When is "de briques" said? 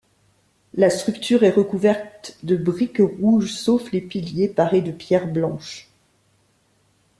2.41-3.03